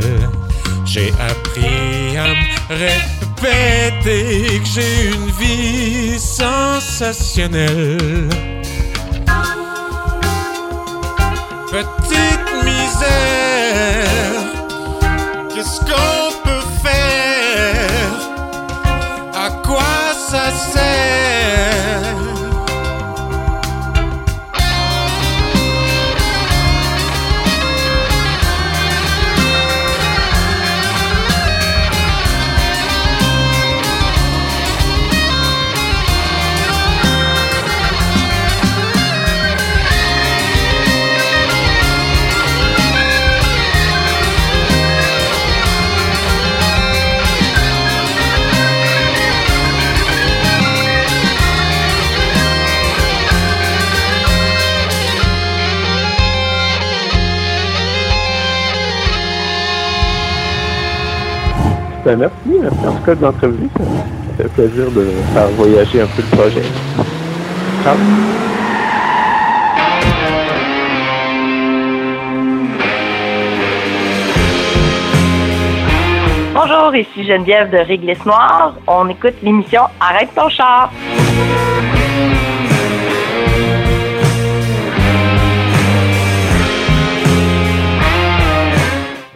J'ai 0.84 1.12
appris 1.20 2.16
à 2.16 2.28
me 2.28 2.34
répéter 2.74 4.60
que 4.60 4.66
j'ai 4.66 5.08
une 5.08 5.30
vie 5.38 6.18
sensationnelle. 6.18 8.59
Petite 11.70 12.64
misère, 12.64 14.42
qu'est-ce 15.54 15.78
qu'on 15.80 16.32
peut 16.42 16.66
faire? 16.82 18.10
À 19.32 19.50
quoi 19.64 20.12
ça 20.28 20.50
sert? 20.50 21.19
Ben, 62.10 62.18
merci, 62.18 62.34
merci 62.60 62.86
en 62.88 62.92
tout 62.94 63.04
cas 63.04 63.14
de 63.14 63.22
l'entrevue. 63.22 63.68
Ça, 63.76 64.42
fait 64.42 64.48
plaisir 64.48 64.90
de 64.90 65.10
faire 65.32 65.46
voyager 65.50 66.00
un 66.00 66.06
peu 66.06 66.22
le 66.22 66.36
projet. 66.36 66.62
Ciao. 67.84 67.94
Bonjour, 76.52 76.96
ici 76.96 77.24
Geneviève 77.24 77.70
de 77.70 77.78
Réglisse 77.78 78.26
Noire. 78.26 78.74
On 78.88 79.08
écoute 79.08 79.34
l'émission 79.44 79.82
Arrête 80.00 80.30
ton 80.34 80.48
char. 80.48 80.90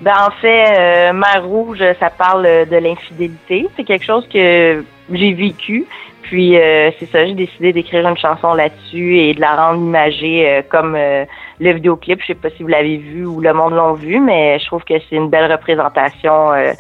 Ben, 0.04 0.12
en 0.28 0.30
fait, 0.32 0.66
euh, 0.78 1.40
Rouge, 1.42 1.82
ça 1.98 2.10
parle 2.10 2.44
euh, 2.44 2.64
de 2.66 2.76
l'infidélité. 2.76 3.66
C'est 3.74 3.84
quelque 3.84 4.04
chose 4.04 4.28
que 4.28 4.84
j'ai 5.10 5.32
vécu. 5.32 5.86
Puis 6.22 6.58
euh, 6.58 6.90
c'est 6.98 7.06
ça, 7.06 7.24
j'ai 7.24 7.32
décidé 7.32 7.72
d'écrire 7.72 8.06
une 8.06 8.16
chanson 8.18 8.52
là-dessus 8.52 9.16
et 9.18 9.32
de 9.34 9.40
la 9.40 9.54
rendre 9.56 9.80
imagée 9.80 10.46
euh, 10.46 10.62
comme 10.68 10.94
euh, 10.94 11.24
le 11.58 11.72
vidéoclip. 11.72 12.20
Je 12.20 12.26
sais 12.28 12.34
pas 12.34 12.50
si 12.50 12.62
vous 12.62 12.68
l'avez 12.68 12.98
vu 12.98 13.24
ou 13.24 13.40
le 13.40 13.54
monde 13.54 13.72
l'ont 13.74 13.94
vu, 13.94 14.20
mais 14.20 14.58
je 14.58 14.66
trouve 14.66 14.84
que 14.84 14.94
c'est 15.08 15.16
une 15.16 15.30
belle 15.30 15.50
représentation 15.50 16.52
euh, 16.52 16.72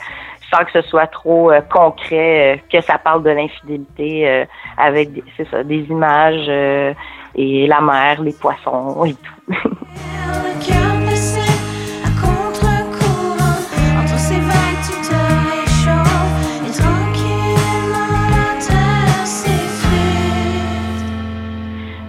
sans 0.52 0.62
que 0.64 0.72
ce 0.72 0.82
soit 0.82 1.06
trop 1.06 1.50
euh, 1.50 1.60
concret, 1.62 2.62
que 2.70 2.80
ça 2.82 2.98
parle 2.98 3.22
de 3.22 3.30
l'infidélité 3.30 4.44
avec 4.76 5.12
des- 5.14 5.24
c'est 5.36 5.48
ça, 5.50 5.62
des 5.62 5.80
images 5.90 6.48
et 7.34 7.66
la 7.66 7.80
mer, 7.80 8.20
les 8.22 8.32
poissons 8.34 9.04
et 9.06 9.14
tout. 9.14 9.54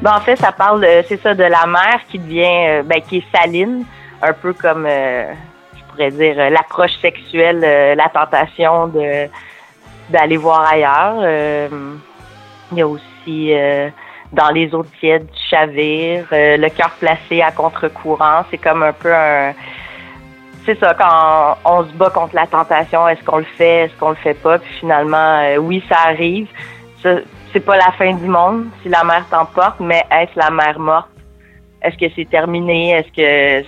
Ben, 0.05 0.17
en 0.17 0.19
fait, 0.19 0.35
ça 0.35 0.51
parle, 0.51 0.85
c'est 1.07 1.19
ça, 1.19 1.33
de 1.33 1.43
la 1.43 1.65
mer 1.65 1.99
qui 2.11 2.19
devient, 2.19 2.67
euh, 2.67 2.83
ben, 2.83 3.01
qui 3.01 3.17
est 3.17 3.23
saline, 3.35 3.85
un 4.21 4.33
peu 4.33 4.53
comme, 4.53 4.85
euh, 4.87 5.33
je 5.75 5.83
pourrais 5.85 6.11
dire, 6.11 6.35
euh, 6.37 6.49
l'approche 6.51 6.95
sexuelle, 7.01 7.61
la 7.97 8.07
tentation 8.09 8.93
d'aller 10.11 10.37
voir 10.37 10.71
ailleurs. 10.71 11.71
Il 12.71 12.77
y 12.77 12.83
a 12.83 12.87
aussi 12.87 13.51
dans 14.31 14.49
les 14.49 14.75
eaux 14.75 14.85
tièdes 14.99 15.25
du 15.25 15.41
chavir, 15.49 16.27
euh, 16.31 16.57
le 16.57 16.69
cœur 16.69 16.91
placé 16.99 17.41
à 17.41 17.49
contre-courant. 17.49 18.43
C'est 18.51 18.59
comme 18.59 18.83
un 18.83 18.93
peu 18.93 19.11
un, 19.11 19.53
c'est 20.67 20.79
ça, 20.79 20.93
quand 20.93 21.57
on 21.65 21.83
se 21.83 21.93
bat 21.93 22.11
contre 22.11 22.35
la 22.35 22.45
tentation, 22.45 23.07
est-ce 23.07 23.23
qu'on 23.23 23.37
le 23.37 23.47
fait, 23.57 23.85
est-ce 23.85 23.95
qu'on 23.99 24.09
le 24.09 24.15
fait 24.17 24.35
pas, 24.35 24.59
puis 24.59 24.71
finalement, 24.81 25.41
oui, 25.61 25.83
ça 25.89 25.97
arrive. 26.05 26.47
C'est 27.55 27.61
pas 27.61 27.77
la 27.77 27.93
fin 27.93 28.13
du 28.13 28.27
monde 28.27 28.65
si 28.83 28.89
la 28.89 29.05
mer 29.05 29.25
t'emporte, 29.31 29.79
mais 29.79 30.03
est-ce 30.11 30.37
la 30.37 30.51
mer 30.51 30.77
morte? 30.77 31.07
Est-ce 31.81 31.95
que 31.95 32.11
c'est 32.13 32.29
terminé? 32.29 32.91
Est-ce 32.91 33.07
que 33.13 33.65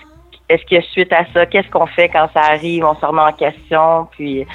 est-ce 0.49 0.65
que 0.65 0.81
suite 0.91 1.13
à 1.13 1.23
ça, 1.33 1.45
qu'est-ce 1.45 1.69
qu'on 1.69 1.87
fait 1.87 2.09
quand 2.09 2.27
ça 2.33 2.41
arrive? 2.41 2.83
On 2.83 2.95
se 2.95 3.05
remet 3.05 3.21
en 3.21 3.31
question, 3.31 4.09
puis 4.11 4.45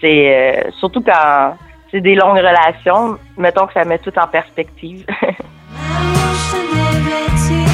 c'est 0.00 0.32
euh, 0.32 0.70
surtout 0.78 1.02
quand 1.02 1.56
c'est 1.90 2.00
des 2.00 2.14
longues 2.14 2.38
relations, 2.38 3.18
mettons 3.36 3.66
que 3.66 3.72
ça 3.72 3.84
met 3.84 3.98
tout 3.98 4.16
en 4.16 4.28
perspective. 4.28 5.04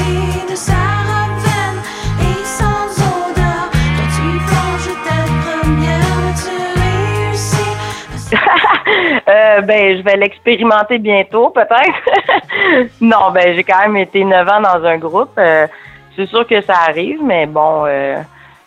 Euh, 9.53 9.61
ben, 9.61 9.97
je 9.97 10.03
vais 10.03 10.15
l'expérimenter 10.17 10.97
bientôt, 10.99 11.49
peut-être. 11.49 12.89
non, 13.01 13.31
ben, 13.33 13.55
j'ai 13.55 13.63
quand 13.63 13.79
même 13.81 13.97
été 13.97 14.23
neuf 14.23 14.47
ans 14.47 14.61
dans 14.61 14.83
un 14.85 14.97
groupe. 14.97 15.31
Euh, 15.37 15.67
c'est 16.15 16.27
sûr 16.27 16.45
que 16.47 16.61
ça 16.61 16.75
arrive, 16.87 17.19
mais 17.23 17.45
bon, 17.45 17.85
euh, 17.85 18.17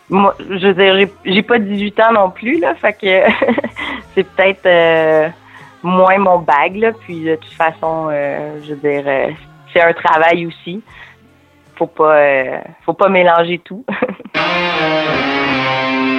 moi, 0.09 0.35
je 0.39 0.67
veux 0.67 0.73
dire, 0.73 1.09
j'ai- 1.25 1.41
pas 1.41 1.59
18 1.59 1.99
ans 2.01 2.11
non 2.13 2.29
plus, 2.29 2.59
là, 2.59 2.75
fait 2.75 2.93
que 2.93 3.23
c'est 4.15 4.23
peut-être 4.23 5.31
moins 5.83 6.17
mon 6.17 6.39
bag, 6.39 6.75
là. 6.75 6.91
Puis 6.91 7.23
de 7.23 7.35
toute 7.35 7.53
façon, 7.53 8.09
je 8.09 8.73
veux 8.73 8.75
dire, 8.77 9.03
c'est 9.73 9.81
un 9.81 9.93
travail 9.93 10.45
aussi. 10.45 10.81
Faut 11.75 11.87
pas, 11.87 12.19
faut 12.85 12.93
pas 12.93 13.07
mélanger 13.09 13.59
tout. 13.59 13.85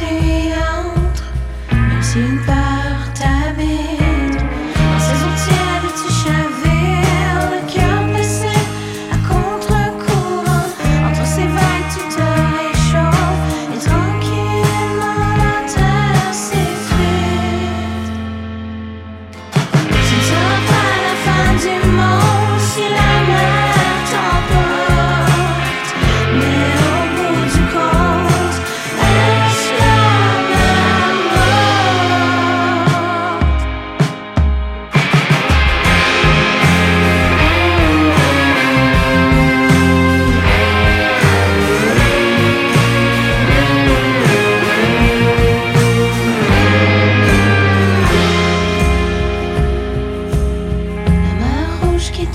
pas 0.00 0.29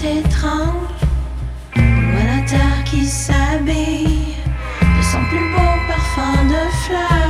au 0.04 1.78
loin 1.78 2.24
la 2.26 2.84
qui 2.84 3.06
s'habille 3.06 4.36
de 4.82 5.02
son 5.02 5.24
plus 5.30 5.52
beau 5.54 5.72
parfum 5.88 6.44
de 6.46 6.70
fleurs. 6.84 7.25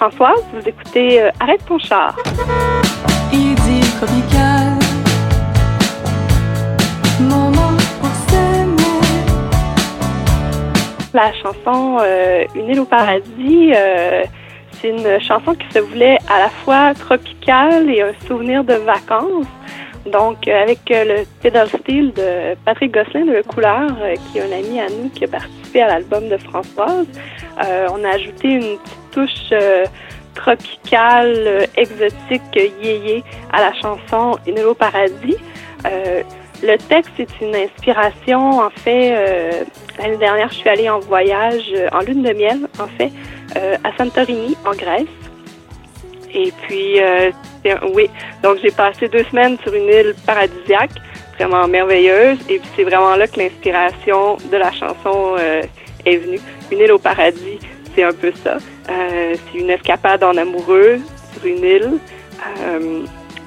Françoise. 0.00 0.42
Vous 0.54 0.66
écoutez 0.66 1.20
euh, 1.20 1.30
Arrête 1.40 1.60
ton 1.66 1.78
char. 1.78 2.16
Idylle 3.30 3.84
tropicale. 3.98 4.78
Moment 7.20 7.76
pour 8.00 8.08
s'aimer. 8.26 9.04
La 11.12 11.30
chanson 11.34 11.98
euh, 12.00 12.46
Une 12.54 12.70
île 12.70 12.80
au 12.80 12.86
paradis, 12.86 13.72
euh, 13.76 14.22
c'est 14.72 14.88
une 14.88 15.20
chanson 15.20 15.54
qui 15.54 15.70
se 15.70 15.80
voulait 15.80 16.16
à 16.30 16.38
la 16.38 16.48
fois 16.48 16.94
tropicale 16.94 17.90
et 17.90 18.00
un 18.00 18.14
souvenir 18.26 18.64
de 18.64 18.76
vacances. 18.76 19.44
Donc, 20.06 20.48
avec 20.48 20.78
le 20.88 21.24
pedal 21.42 21.68
steel 21.68 22.14
de 22.14 22.54
Patrick 22.64 22.94
Gosselin 22.94 23.26
de 23.26 23.32
Le 23.32 23.42
Couleur, 23.42 23.90
qui 24.32 24.38
est 24.38 24.40
un 24.40 24.58
ami 24.58 24.80
à 24.80 24.88
nous 24.88 25.10
qui 25.10 25.24
a 25.24 25.28
participé 25.28 25.82
à 25.82 25.88
l'album 25.88 26.26
de 26.30 26.38
Françoise, 26.38 27.06
euh, 27.62 27.88
on 27.92 28.02
a 28.04 28.14
ajouté 28.14 28.48
une 28.48 28.78
petite 28.78 28.99
touche 29.10 29.50
euh, 29.52 29.84
tropicale, 30.34 31.34
euh, 31.36 31.66
exotique, 31.76 32.42
euh, 32.56 32.68
yéyé 32.82 33.24
à 33.52 33.60
la 33.60 33.72
chanson 33.74 34.38
Une 34.46 34.58
île 34.58 34.66
au 34.66 34.74
paradis. 34.74 35.36
Le 36.62 36.76
texte 36.76 37.18
est 37.18 37.40
une 37.40 37.56
inspiration, 37.56 38.60
en 38.60 38.68
fait, 38.68 39.64
l'année 39.98 40.18
dernière, 40.18 40.50
je 40.50 40.56
suis 40.56 40.68
allée 40.68 40.90
en 40.90 40.98
voyage, 40.98 41.72
en 41.90 42.00
lune 42.00 42.22
de 42.22 42.34
miel, 42.34 42.68
en 42.78 42.86
fait, 42.86 43.10
à 43.56 43.96
Santorini, 43.96 44.58
en 44.66 44.72
Grèce. 44.72 45.06
Et 46.34 46.52
puis, 46.62 47.00
oui, 47.94 48.10
donc 48.42 48.58
j'ai 48.62 48.72
passé 48.72 49.08
deux 49.08 49.24
semaines 49.24 49.56
sur 49.62 49.72
une 49.72 49.88
île 49.88 50.14
paradisiaque, 50.26 50.92
vraiment 51.38 51.66
merveilleuse, 51.66 52.36
et 52.50 52.58
puis 52.58 52.68
c'est 52.76 52.84
vraiment 52.84 53.16
là 53.16 53.26
que 53.26 53.38
l'inspiration 53.38 54.36
de 54.52 54.56
la 54.58 54.70
chanson 54.70 55.36
est 56.04 56.16
venue. 56.16 56.40
Une 56.70 56.80
île 56.80 56.92
au 56.92 56.98
paradis, 56.98 57.58
c'est 57.94 58.04
un 58.04 58.12
peu 58.12 58.32
ça. 58.44 58.58
Euh, 58.90 59.34
c'est 59.52 59.58
une 59.58 59.70
escapade 59.70 60.22
en 60.24 60.36
amoureux 60.36 60.98
sur 61.34 61.46
une 61.46 61.64
île, 61.64 61.92
euh, 62.60 63.02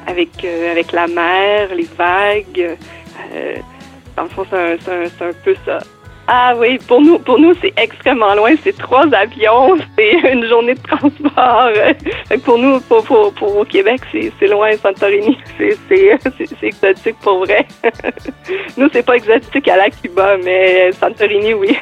avec, 0.08 0.30
euh, 0.46 0.72
avec 0.72 0.92
la 0.92 1.08
mer, 1.08 1.70
les 1.76 1.88
vagues. 1.98 2.78
Euh, 3.36 3.56
dans 4.16 4.24
le 4.24 4.30
fond, 4.30 4.46
c'est 4.50 4.58
un, 4.58 5.28
un- 5.28 5.34
peu 5.44 5.56
ça. 5.66 5.80
Ah 6.26 6.54
oui, 6.58 6.78
pour 6.88 7.02
nous, 7.02 7.20
pour 7.20 7.38
nous, 7.38 7.54
c'est 7.62 7.74
extrêmement 7.76 8.34
loin. 8.36 8.52
C'est 8.64 8.78
trois 8.78 9.06
avions, 9.14 9.76
c'est 9.98 10.14
une 10.32 10.48
journée 10.48 10.76
de 10.76 10.82
transport. 10.82 11.70
Pour 12.46 12.58
nous, 12.58 12.80
pour, 12.82 13.04
pour, 13.04 13.34
pour 13.34 13.58
au 13.58 13.66
Québec, 13.66 14.00
c'est 14.12 14.48
loin, 14.48 14.72
Santorini. 14.78 15.38
C'est 15.58 16.18
exotique 16.64 17.18
pour 17.22 17.40
vrai. 17.46 17.66
nous, 18.78 18.90
c'est 18.92 19.06
pas 19.06 19.16
exotique 19.18 19.68
à 19.68 19.78
la 19.78 19.90
Cuba, 19.90 20.38
mais 20.44 20.92
Santorini, 20.94 21.54
oui. 21.54 21.78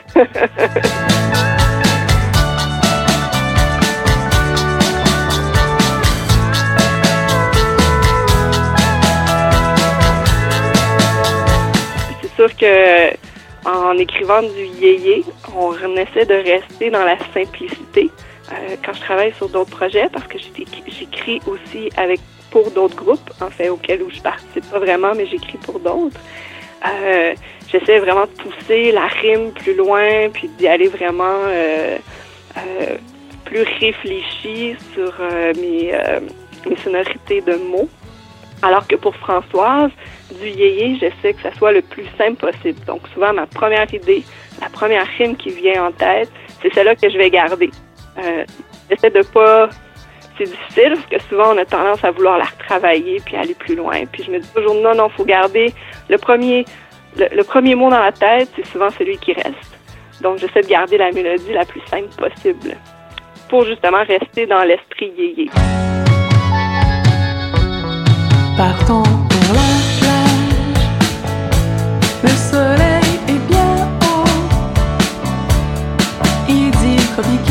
Sûr 12.48 12.56
que 12.58 13.14
en 13.66 13.96
écrivant 13.98 14.42
du 14.42 14.66
yéyé, 14.80 15.24
on 15.56 15.96
essaie 15.96 16.26
de 16.26 16.34
rester 16.34 16.90
dans 16.90 17.06
la 17.06 17.18
simplicité. 17.34 18.10
Euh, 18.52 18.76
quand 18.84 18.94
je 18.94 19.02
travaille 19.02 19.34
sur 19.34 19.50
d'autres 19.50 19.70
projets, 19.70 20.10
parce 20.12 20.26
que 20.28 20.38
j'écris 20.40 21.40
aussi 21.46 21.90
avec 21.96 22.20
pour 22.50 22.72
d'autres 22.72 22.96
groupes, 22.96 23.30
en 23.40 23.52
fait, 23.52 23.70
auxquels 23.70 24.02
où 24.02 24.10
je 24.10 24.20
participe 24.22 24.68
pas 24.72 24.80
vraiment, 24.80 25.14
mais 25.16 25.28
j'écris 25.28 25.58
pour 25.60 25.80
d'autres. 25.80 26.20
Euh, 26.88 27.34
J'essaie 27.72 28.00
vraiment 28.00 28.26
de 28.26 28.32
pousser 28.44 28.92
la 28.92 29.08
rime 29.08 29.52
plus 29.52 29.74
loin, 29.74 30.30
puis 30.34 30.50
d'y 30.58 30.68
aller 30.68 30.90
vraiment 30.90 31.40
euh, 31.46 31.98
plus 33.46 33.62
réfléchi 33.80 34.76
sur 34.94 35.14
mes 35.56 35.94
sonorités 36.84 37.40
de 37.40 37.56
mots. 37.56 37.88
Alors 38.64 38.88
que 38.88 38.96
pour 38.96 39.16
Françoise, 39.16 39.92
du 40.40 40.48
yéyé, 40.48 40.98
j'essaie 41.00 41.34
que 41.34 41.42
ça 41.42 41.54
soit 41.56 41.72
le 41.72 41.82
plus 41.82 42.06
simple 42.18 42.36
possible. 42.36 42.80
Donc 42.86 43.02
souvent, 43.14 43.34
ma 43.34 43.48
première 43.48 43.92
idée, 43.94 44.24
la 44.62 44.70
première 44.70 45.06
rime 45.18 45.36
qui 45.36 45.50
vient 45.50 45.86
en 45.86 45.92
tête, 45.92 46.32
c'est 46.62 46.74
celle-là 46.74 46.96
que 46.96 47.10
je 47.10 47.18
vais 47.18 47.30
garder. 47.30 47.72
Euh, 48.18 48.46
j'essaie 48.90 49.10
de 49.10 49.24
pas... 49.24 49.70
C'est 50.38 50.46
difficile 50.46 50.94
parce 50.96 51.06
que 51.08 51.30
souvent, 51.30 51.54
on 51.54 51.58
a 51.58 51.66
tendance 51.66 52.04
à 52.04 52.12
vouloir 52.12 52.38
la 52.38 52.46
retravailler 52.46 53.22
puis 53.26 53.36
aller 53.36 53.54
plus 53.54 53.76
loin. 53.76 54.06
Puis 54.12 54.24
je 54.24 54.32
me 54.32 54.40
dis 54.40 54.50
toujours, 54.56 54.76
non, 54.76 54.96
non, 54.96 55.10
faut 55.10 55.26
garder 55.26 55.74
le 56.10 56.18
premier, 56.18 56.66
le, 57.18 57.44
premier 57.44 57.76
mot 57.76 57.90
dans 57.90 58.00
la 58.00 58.12
tête, 58.12 58.50
c'est 58.56 58.66
souvent 58.66 58.90
celui 58.90 59.18
qui 59.18 59.34
reste. 59.34 59.80
Donc 60.22 60.38
j'essaie 60.38 60.62
de 60.62 60.68
garder 60.68 60.98
la 60.98 61.12
mélodie 61.12 61.54
la 61.54 61.66
plus 61.66 61.82
simple 61.82 62.10
possible 62.18 62.78
pour 63.50 63.66
justement 63.66 64.04
rester 64.04 64.46
dans 64.48 64.64
l'esprit 64.64 65.12
yéyé. 65.18 65.50
Partons 68.58 69.04
pour 69.04 69.54
la 69.54 69.72
plage. 70.00 70.84
Le 72.24 72.30
soleil 72.30 73.20
est 73.28 73.42
bien 73.48 73.88
haut. 74.04 74.26
Idylle 76.48 77.06
tropicale. 77.14 77.51